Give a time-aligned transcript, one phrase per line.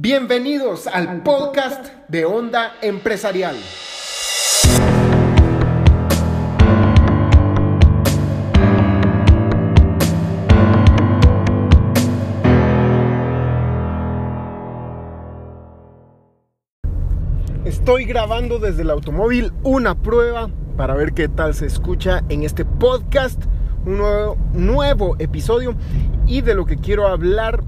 [0.00, 3.56] Bienvenidos al podcast de Onda Empresarial.
[17.64, 22.64] Estoy grabando desde el automóvil una prueba para ver qué tal se escucha en este
[22.64, 23.42] podcast,
[23.84, 25.74] un nuevo, nuevo episodio
[26.24, 27.64] y de lo que quiero hablar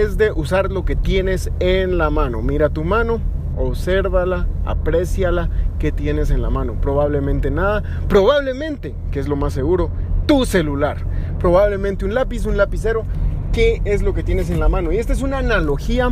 [0.00, 2.42] es de usar lo que tienes en la mano.
[2.42, 3.20] Mira tu mano,
[3.56, 6.74] obsérvala, apreciala, qué tienes en la mano.
[6.80, 9.90] Probablemente nada, probablemente, que es lo más seguro,
[10.26, 10.98] tu celular.
[11.38, 13.04] Probablemente un lápiz, un lapicero,
[13.52, 14.92] qué es lo que tienes en la mano.
[14.92, 16.10] Y esta es una analogía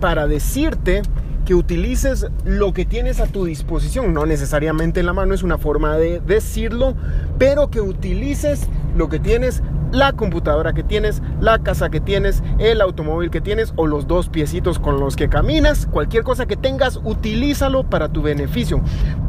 [0.00, 1.02] para decirte
[1.44, 5.56] que utilices lo que tienes a tu disposición, no necesariamente en la mano, es una
[5.56, 6.94] forma de decirlo,
[7.38, 12.80] pero que utilices lo que tienes la computadora que tienes, la casa que tienes, el
[12.80, 17.00] automóvil que tienes o los dos piecitos con los que caminas, cualquier cosa que tengas,
[17.04, 18.80] utilízalo para tu beneficio.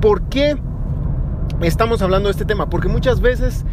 [0.01, 0.57] ¿Por qué
[1.61, 2.69] estamos hablando de este tema?
[2.69, 3.65] Porque muchas veces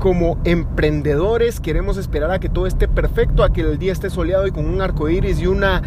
[0.00, 4.46] como emprendedores queremos esperar a que todo esté perfecto, a que el día esté soleado
[4.46, 5.82] y con un arco iris y una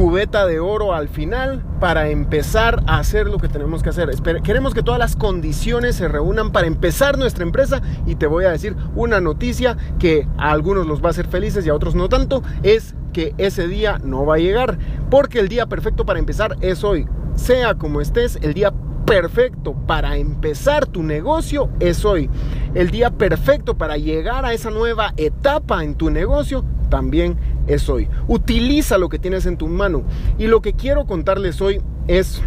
[0.00, 4.08] cubeta de oro al final para empezar a hacer lo que tenemos que hacer.
[4.42, 8.50] Queremos que todas las condiciones se reúnan para empezar nuestra empresa y te voy a
[8.50, 12.08] decir una noticia que a algunos los va a hacer felices y a otros no
[12.08, 14.78] tanto, es que ese día no va a llegar,
[15.10, 17.06] porque el día perfecto para empezar es hoy.
[17.34, 18.72] Sea como estés, el día
[19.04, 22.30] perfecto para empezar tu negocio es hoy.
[22.74, 28.08] El día perfecto para llegar a esa nueva etapa en tu negocio también es hoy.
[28.28, 30.02] Utiliza lo que tienes en tu mano.
[30.38, 32.42] Y lo que quiero contarles hoy es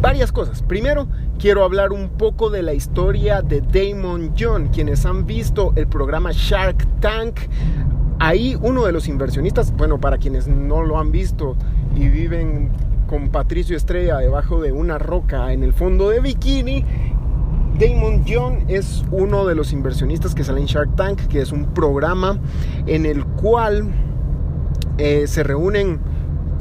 [0.00, 0.62] varias cosas.
[0.62, 1.06] Primero,
[1.38, 4.68] quiero hablar un poco de la historia de Damon John.
[4.68, 7.40] Quienes han visto el programa Shark Tank,
[8.18, 11.56] ahí uno de los inversionistas, bueno, para quienes no lo han visto
[11.96, 12.70] y viven
[13.06, 16.84] con Patricio Estrella debajo de una roca en el fondo de bikini,
[17.78, 21.66] Damon John es uno de los inversionistas que sale en Shark Tank, que es un
[21.74, 22.38] programa
[22.86, 23.90] en el cual
[24.98, 26.00] eh, se reúnen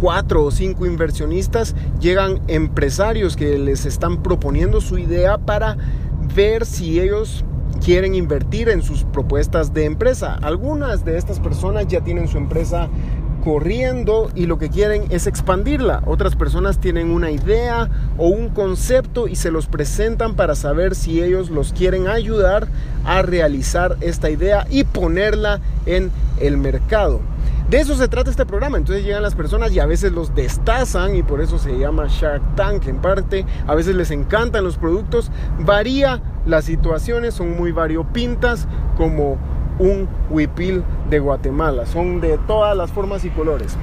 [0.02, 5.78] cuatro o cinco inversionistas, llegan empresarios que les están proponiendo su idea para
[6.36, 7.46] ver si ellos
[7.86, 10.38] quieren invertir en sus propuestas de empresa.
[10.42, 12.90] Algunas de estas personas ya tienen su empresa
[13.42, 16.02] corriendo y lo que quieren es expandirla.
[16.06, 21.22] Otras personas tienen una idea o un concepto y se los presentan para saber si
[21.22, 22.68] ellos los quieren ayudar
[23.04, 27.20] a realizar esta idea y ponerla en el mercado.
[27.70, 28.78] De eso se trata este programa.
[28.78, 32.56] Entonces llegan las personas y a veces los destazan y por eso se llama Shark
[32.56, 33.46] Tank en parte.
[33.66, 35.32] A veces les encantan los productos.
[35.60, 39.38] Varía las situaciones, son muy variopintas como
[39.82, 41.86] un huipil de Guatemala.
[41.86, 43.76] Son de todas las formas y colores.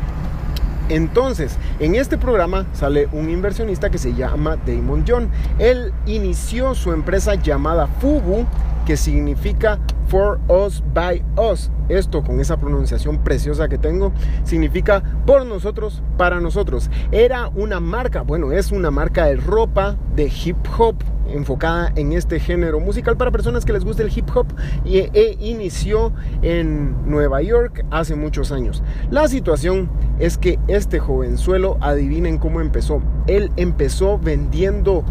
[0.88, 5.28] Entonces, en este programa sale un inversionista que se llama Damon John.
[5.59, 8.47] Él inició su empresa llamada Fubu,
[8.86, 11.70] que significa For Us by Us.
[11.88, 14.12] Esto con esa pronunciación preciosa que tengo
[14.44, 16.91] significa por nosotros, para nosotros.
[17.12, 20.97] Era una marca, bueno, es una marca de ropa de hip hop
[21.28, 24.47] enfocada en este género musical para personas que les guste el hip hop
[24.84, 28.82] y e inició en Nueva York hace muchos años.
[29.10, 33.02] La situación es que este jovenzuelo, adivinen cómo empezó.
[33.26, 35.04] Él empezó vendiendo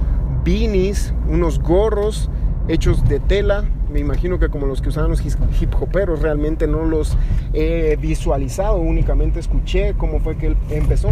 [0.43, 2.29] beanies, unos gorros
[2.67, 6.83] hechos de tela me imagino que como los que usaban los hip hoperos, realmente no
[6.85, 7.17] los
[7.53, 11.09] he visualizado, únicamente escuché cómo fue que él empezó.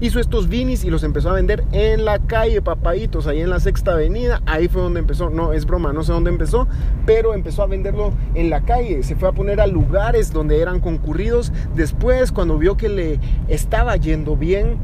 [0.00, 3.60] Hizo estos vinis y los empezó a vender en la calle Papaitos, ahí en la
[3.60, 6.66] Sexta Avenida, ahí fue donde empezó, no, es broma, no sé dónde empezó,
[7.06, 10.80] pero empezó a venderlo en la calle, se fue a poner a lugares donde eran
[10.80, 14.76] concurridos, después cuando vio que le estaba yendo bien,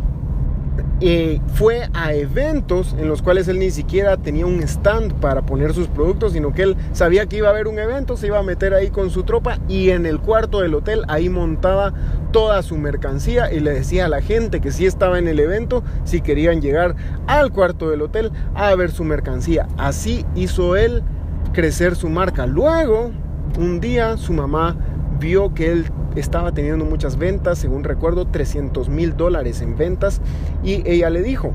[1.00, 5.72] eh, fue a eventos en los cuales él ni siquiera tenía un stand para poner
[5.72, 8.42] sus productos, sino que él sabía que iba a haber un evento, se iba a
[8.42, 11.92] meter ahí con su tropa y en el cuarto del hotel ahí montaba
[12.32, 15.84] toda su mercancía y le decía a la gente que sí estaba en el evento
[16.05, 16.96] si querían llegar
[17.28, 19.69] al cuarto del hotel a ver su mercancía.
[19.76, 21.05] Así hizo él
[21.52, 22.46] crecer su marca.
[22.46, 23.12] Luego,
[23.56, 24.76] un día su mamá
[25.20, 25.87] vio que él
[26.20, 30.20] estaba teniendo muchas ventas, según recuerdo 300 mil dólares en ventas,
[30.62, 31.53] y ella le dijo,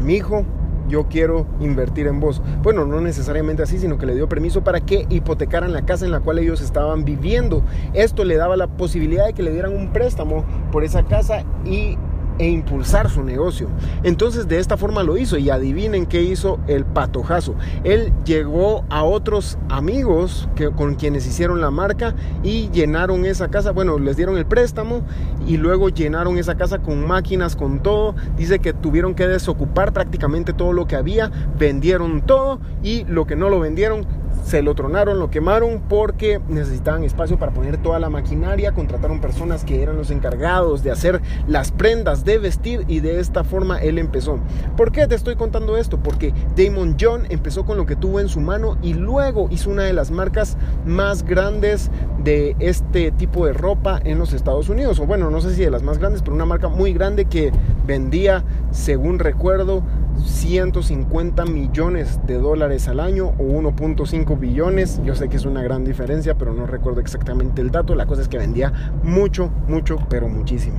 [0.00, 0.44] mi hijo,
[0.88, 2.42] yo quiero invertir en vos.
[2.62, 6.10] Bueno, no necesariamente así, sino que le dio permiso para que hipotecaran la casa en
[6.10, 7.62] la cual ellos estaban viviendo.
[7.94, 11.96] Esto le daba la posibilidad de que le dieran un préstamo por esa casa y
[12.38, 13.68] e impulsar su negocio.
[14.02, 17.54] Entonces de esta forma lo hizo y adivinen qué hizo el patojazo.
[17.84, 23.72] Él llegó a otros amigos que, con quienes hicieron la marca y llenaron esa casa,
[23.72, 25.02] bueno, les dieron el préstamo
[25.46, 28.14] y luego llenaron esa casa con máquinas, con todo.
[28.36, 33.36] Dice que tuvieron que desocupar prácticamente todo lo que había, vendieron todo y lo que
[33.36, 34.06] no lo vendieron
[34.42, 39.64] se lo tronaron, lo quemaron porque necesitaban espacio para poner toda la maquinaria, contrataron personas
[39.64, 43.98] que eran los encargados de hacer las prendas de vestir y de esta forma él
[43.98, 44.38] empezó.
[44.76, 45.98] ¿Por qué te estoy contando esto?
[45.98, 49.84] Porque Damon John empezó con lo que tuvo en su mano y luego hizo una
[49.84, 51.90] de las marcas más grandes
[52.22, 55.70] de este tipo de ropa en los Estados Unidos, o bueno, no sé si de
[55.70, 57.52] las más grandes, pero una marca muy grande que
[57.86, 59.82] vendía, según recuerdo,
[60.24, 65.00] 150 millones de dólares al año o 1.5 billones.
[65.04, 67.94] Yo sé que es una gran diferencia, pero no recuerdo exactamente el dato.
[67.94, 68.72] La cosa es que vendía
[69.02, 70.78] mucho, mucho, pero muchísimo.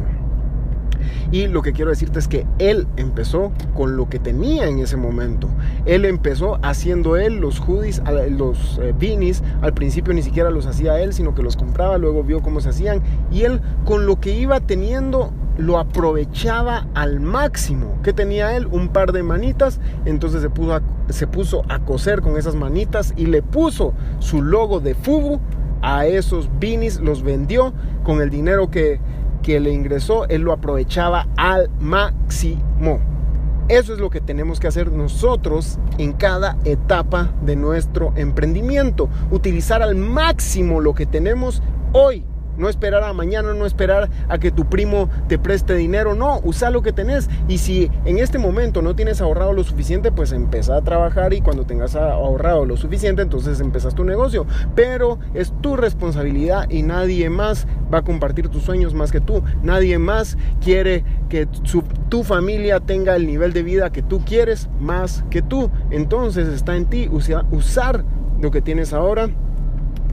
[1.32, 4.98] Y lo que quiero decirte es que él empezó con lo que tenía en ese
[4.98, 5.50] momento.
[5.86, 9.44] Él empezó haciendo él los hoodies, los eh, beanies.
[9.62, 12.70] Al principio ni siquiera los hacía él, sino que los compraba, luego vio cómo se
[12.70, 13.02] hacían.
[13.32, 17.96] Y él con lo que iba teniendo lo aprovechaba al máximo.
[18.04, 18.68] que tenía él?
[18.68, 19.80] Un par de manitas.
[20.06, 24.42] Entonces se puso, a, se puso a coser con esas manitas y le puso su
[24.42, 25.40] logo de Fubu
[25.82, 27.00] a esos beanies.
[27.00, 27.74] Los vendió
[28.04, 29.00] con el dinero que,
[29.42, 30.28] que le ingresó.
[30.28, 33.00] Él lo aprovechaba al máximo.
[33.68, 39.10] Eso es lo que tenemos que hacer nosotros en cada etapa de nuestro emprendimiento.
[39.32, 42.24] Utilizar al máximo lo que tenemos hoy
[42.58, 46.16] no esperar a mañana, no esperar a que tu primo te preste dinero.
[46.16, 47.30] No, usa lo que tenés.
[47.48, 51.42] Y si en este momento no tienes ahorrado lo suficiente, pues empieza a trabajar y
[51.42, 54.46] cuando tengas ahorrado lo suficiente, entonces empezas tu negocio.
[54.76, 59.44] Pero es tu responsabilidad y nadie más va a compartir tus sueños más que tú.
[59.64, 61.48] Nadie más quiere que
[62.10, 65.70] tu familia tenga el nivel de vida que tú quieres más que tú.
[65.92, 68.04] Entonces está en ti usar
[68.40, 69.30] lo que tienes ahora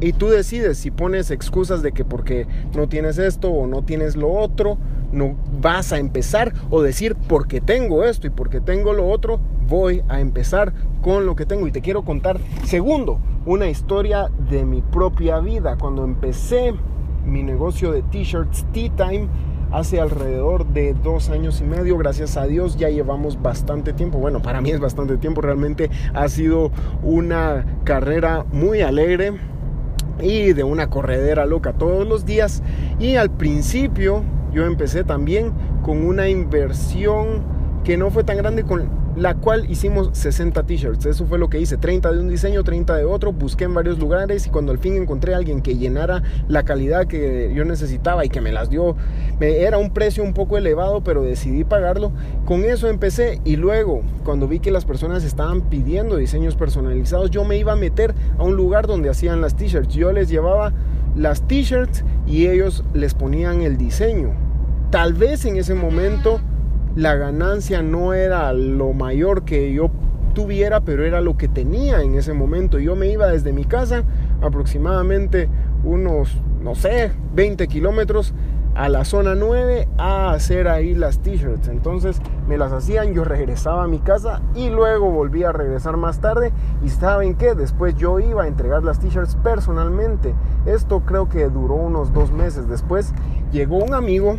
[0.02, 4.16] y tú decides si pones excusas de que porque no tienes esto o no tienes
[4.16, 4.76] lo otro,
[5.12, 9.38] no vas a empezar o decir porque tengo esto y porque tengo lo otro,
[9.68, 10.72] voy a empezar
[11.02, 11.66] con lo que tengo.
[11.66, 15.76] Y te quiero contar, segundo, una historia de mi propia vida.
[15.78, 16.74] Cuando empecé
[17.24, 19.28] mi negocio de t-shirts Tea Time,
[19.70, 21.96] hace alrededor de dos años y medio.
[21.96, 24.18] Gracias a Dios ya llevamos bastante tiempo.
[24.18, 25.40] Bueno, para mí es bastante tiempo.
[25.42, 26.72] Realmente ha sido
[27.02, 29.32] una carrera muy alegre
[30.22, 32.62] y de una corredera loca todos los días.
[32.98, 34.22] Y al principio
[34.52, 35.52] yo empecé también
[35.82, 37.42] con una inversión
[37.84, 41.06] que no fue tan grande con la cual hicimos 60 t-shirts.
[41.06, 43.32] Eso fue lo que hice, 30 de un diseño, 30 de otro.
[43.32, 47.06] Busqué en varios lugares y cuando al fin encontré a alguien que llenara la calidad
[47.06, 48.96] que yo necesitaba y que me las dio,
[49.38, 52.12] me, era un precio un poco elevado, pero decidí pagarlo.
[52.46, 57.44] Con eso empecé y luego, cuando vi que las personas estaban pidiendo diseños personalizados, yo
[57.44, 59.94] me iba a meter a un lugar donde hacían las t-shirts.
[59.94, 60.72] Yo les llevaba
[61.16, 64.30] las t-shirts y ellos les ponían el diseño.
[64.90, 66.40] Tal vez en ese momento
[66.94, 69.90] la ganancia no era lo mayor que yo
[70.34, 72.78] tuviera, pero era lo que tenía en ese momento.
[72.78, 74.04] Yo me iba desde mi casa
[74.40, 75.48] aproximadamente
[75.84, 78.34] unos, no sé, 20 kilómetros
[78.74, 81.68] a la zona 9 a hacer ahí las t-shirts.
[81.68, 86.20] Entonces me las hacían, yo regresaba a mi casa y luego volví a regresar más
[86.20, 86.52] tarde.
[86.84, 90.34] Y saben que después yo iba a entregar las t-shirts personalmente.
[90.66, 92.68] Esto creo que duró unos dos meses.
[92.68, 93.12] Después
[93.50, 94.36] llegó un amigo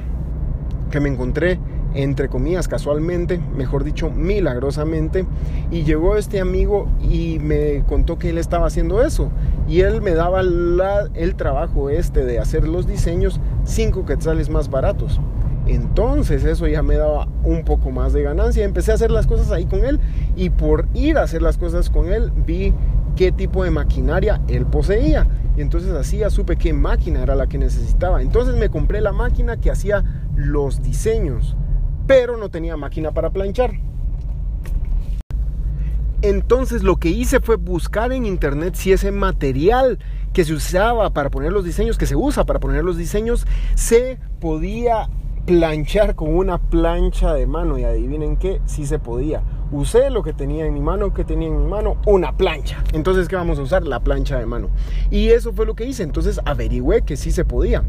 [0.89, 1.59] que me encontré
[1.93, 5.25] entre comillas, casualmente, mejor dicho, milagrosamente.
[5.71, 9.31] Y llegó este amigo y me contó que él estaba haciendo eso.
[9.67, 15.19] Y él me daba el trabajo este de hacer los diseños 5 quetzales más baratos.
[15.65, 18.65] Entonces eso ya me daba un poco más de ganancia.
[18.65, 19.99] Empecé a hacer las cosas ahí con él
[20.35, 22.73] y por ir a hacer las cosas con él vi
[23.15, 25.25] qué tipo de maquinaria él poseía.
[25.55, 28.21] Y entonces ya supe qué máquina era la que necesitaba.
[28.21, 30.03] Entonces me compré la máquina que hacía
[30.35, 31.55] los diseños
[32.07, 33.71] pero no tenía máquina para planchar.
[36.21, 39.99] Entonces lo que hice fue buscar en internet si ese material
[40.31, 43.45] que se usaba para poner los diseños, que se usa para poner los diseños,
[43.75, 45.09] se podía
[45.45, 47.77] planchar con una plancha de mano.
[47.77, 49.41] Y adivinen qué, sí se podía.
[49.71, 52.83] Usé lo que tenía en mi mano, que tenía en mi mano, una plancha.
[52.93, 53.83] Entonces, ¿qué vamos a usar?
[53.83, 54.69] La plancha de mano.
[55.11, 56.03] Y eso fue lo que hice.
[56.03, 57.83] Entonces averigüé que sí se podía.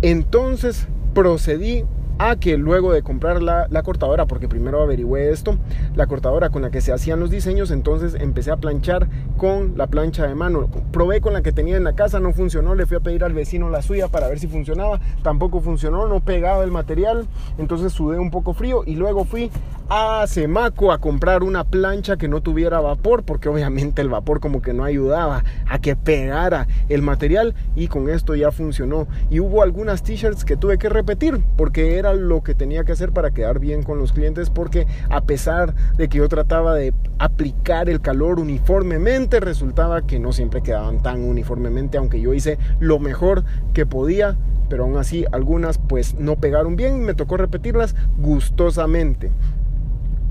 [0.00, 1.84] Entonces procedí
[2.18, 5.56] a que luego de comprar la, cortadora, porque primero averigüé esto,
[5.94, 9.86] la cortadora con la que se hacían los diseños, entonces empecé a planchar con la
[9.86, 10.68] plancha de mano.
[10.92, 13.32] Probé con la que tenía en la casa, no funcionó, le fui a pedir al
[13.32, 18.18] vecino la suya para ver si funcionaba, tampoco funcionó, no pegaba el material, entonces sudé
[18.18, 19.50] un poco frío y luego fui
[19.90, 24.60] a Semaco a comprar una plancha que no tuviera vapor, porque obviamente el vapor como
[24.60, 29.06] que no ayudaba a que pegara el material y con esto ya funcionó.
[29.30, 33.12] Y hubo algunas t-shirts que tuve que repetir porque era lo que tenía que hacer
[33.12, 37.88] para quedar bien con los clientes porque a pesar de que yo trataba de aplicar
[37.88, 43.44] el calor uniformemente resultaba que no siempre quedaban tan uniformemente aunque yo hice lo mejor
[43.72, 44.36] que podía
[44.68, 49.30] pero aún así algunas pues no pegaron bien y me tocó repetirlas gustosamente.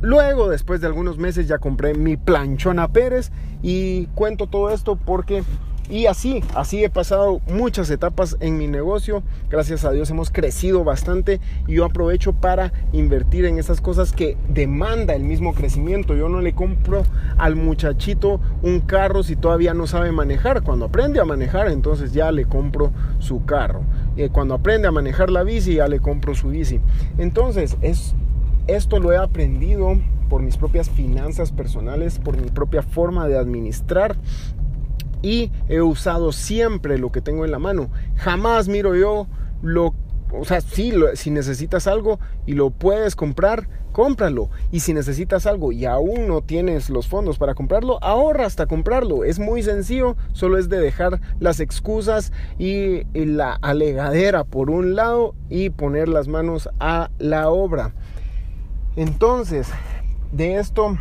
[0.02, 3.32] Luego, después de algunos meses, ya compré mi planchona Pérez
[3.64, 5.44] y cuento todo esto porque
[5.90, 9.24] y así, así he pasado muchas etapas en mi negocio.
[9.50, 14.38] Gracias a Dios hemos crecido bastante y yo aprovecho para invertir en esas cosas que
[14.50, 16.14] demanda el mismo crecimiento.
[16.16, 17.04] Yo no le compro
[17.38, 20.62] al muchachito un carro si todavía no sabe manejar.
[20.62, 23.82] Cuando aprende a manejar, entonces ya le compro su carro.
[24.18, 26.82] Eh, cuando aprende a manejar la bici, ya le compro su bici.
[27.18, 28.14] Entonces, es,
[28.68, 29.98] esto lo he aprendido
[30.30, 34.18] por mis propias finanzas personales, por mi propia forma de administrar
[35.22, 37.90] y he usado siempre lo que tengo en la mano.
[38.16, 39.28] Jamás miro yo
[39.62, 39.94] lo
[40.32, 44.50] o sea, sí, si necesitas algo y lo puedes comprar, cómpralo.
[44.72, 49.24] Y si necesitas algo y aún no tienes los fondos para comprarlo, ahorra hasta comprarlo.
[49.24, 54.96] Es muy sencillo, solo es de dejar las excusas y, y la alegadera por un
[54.96, 57.94] lado y poner las manos a la obra.
[58.98, 59.70] Entonces,
[60.32, 60.98] de esto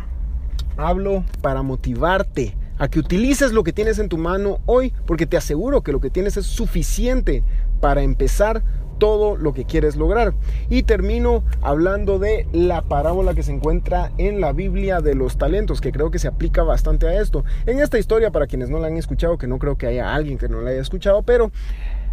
[0.77, 5.37] hablo para motivarte a que utilices lo que tienes en tu mano hoy, porque te
[5.37, 7.43] aseguro que lo que tienes es suficiente
[7.79, 8.63] para empezar
[8.97, 10.33] todo lo que quieres lograr.
[10.69, 15.81] Y termino hablando de la parábola que se encuentra en la Biblia de los talentos,
[15.81, 17.43] que creo que se aplica bastante a esto.
[17.65, 20.37] En esta historia, para quienes no la han escuchado, que no creo que haya alguien
[20.37, 21.51] que no la haya escuchado, pero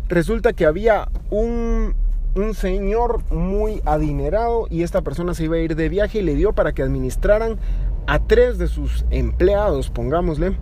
[0.08, 1.94] resulta que había un,
[2.34, 6.34] un señor muy adinerado y esta persona se iba a ir de viaje y le
[6.34, 7.58] dio para que administraran
[8.06, 10.56] a tres de sus empleados, pongámosle,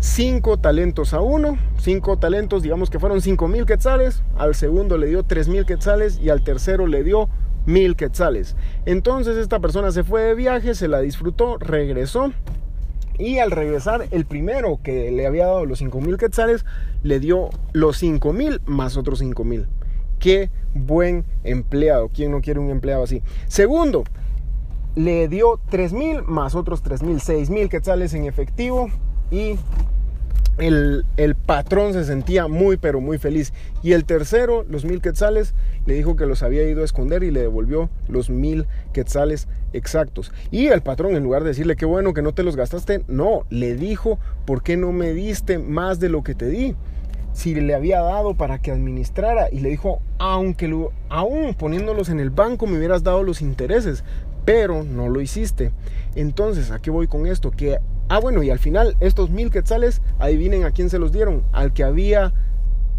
[0.00, 5.06] cinco talentos a uno, cinco talentos, digamos que fueron cinco mil quetzales, al segundo le
[5.06, 7.28] dio tres mil quetzales y al tercero le dio
[7.66, 8.56] mil quetzales.
[8.84, 12.32] Entonces esta persona se fue de viaje, se la disfrutó, regresó
[13.18, 16.66] y al regresar el primero que le había dado los cinco mil quetzales
[17.02, 19.66] le dio los cinco mil más otros cinco mil.
[20.18, 22.08] Qué buen empleado.
[22.08, 23.22] ¿Quién no quiere un empleado así?
[23.46, 24.04] Segundo,
[24.94, 28.90] le dio 3 mil más otros 3 mil, 6 mil quetzales en efectivo
[29.30, 29.56] y
[30.58, 33.52] el, el, patrón se sentía muy pero muy feliz.
[33.82, 35.54] Y el tercero, los mil quetzales,
[35.86, 40.32] le dijo que los había ido a esconder y le devolvió los mil quetzales exactos.
[40.50, 43.44] Y el patrón, en lugar de decirle qué bueno que no te los gastaste, no,
[43.50, 46.76] le dijo, ¿por qué no me diste más de lo que te di?
[47.32, 52.20] Si le había dado para que administrara y le dijo, aunque lo, aún poniéndolos en
[52.20, 54.04] el banco me hubieras dado los intereses,
[54.44, 55.72] pero no lo hiciste.
[56.14, 57.50] Entonces, ¿a qué voy con esto?
[57.50, 61.42] Que, ah, bueno, y al final, estos mil quetzales, adivinen a quién se los dieron,
[61.52, 62.32] al que había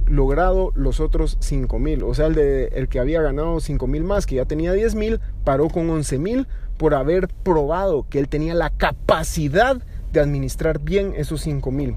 [0.08, 2.04] logrado los otros cinco mil.
[2.04, 4.96] O sea, el, de, el que había ganado cinco mil más, que ya tenía diez
[4.96, 6.48] mil, paró con once mil
[6.78, 9.78] por haber probado que él tenía la capacidad
[10.12, 11.96] de administrar bien esos cinco mil.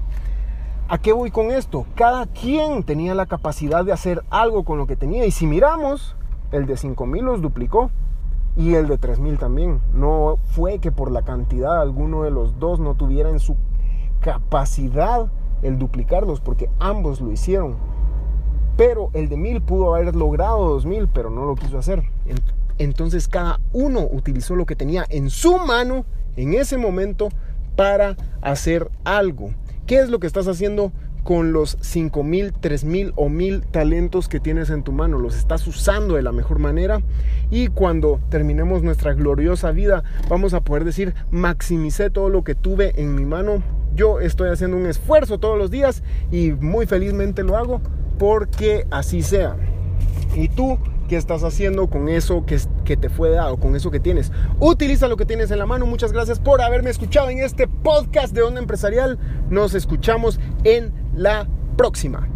[0.87, 1.85] ¿A qué voy con esto?
[1.95, 5.25] Cada quien tenía la capacidad de hacer algo con lo que tenía.
[5.25, 6.15] Y si miramos,
[6.51, 7.91] el de cinco mil los duplicó
[8.59, 9.79] y el de 3000 también.
[9.93, 13.55] No fue que por la cantidad alguno de los dos no tuviera en su
[14.19, 17.77] capacidad el duplicarlos, porque ambos lo hicieron.
[18.75, 22.03] Pero el de 1000 pudo haber logrado 2000, pero no lo quiso hacer.
[22.77, 27.29] Entonces cada uno utilizó lo que tenía en su mano en ese momento
[27.77, 29.51] para hacer algo.
[29.85, 30.91] ¿Qué es lo que estás haciendo
[31.29, 35.19] con los 5000, 3000 o 1000 talentos que tienes en tu mano.
[35.19, 37.03] Los estás usando de la mejor manera
[37.51, 42.99] y cuando terminemos nuestra gloriosa vida vamos a poder decir, maximicé todo lo que tuve
[42.99, 43.61] en mi mano.
[43.93, 47.79] Yo estoy haciendo un esfuerzo todos los días y muy felizmente lo hago
[48.17, 49.55] porque así sea.
[50.33, 53.99] Y tú qué estás haciendo con eso que, que, te fue dado, con eso que
[53.99, 54.31] tienes.
[54.59, 55.85] Utiliza lo que tienes en la mano.
[55.85, 59.19] Muchas gracias por haberme escuchado en este podcast de Onda Empresarial.
[59.51, 61.47] Nos escuchamos en la
[61.77, 62.27] próxima.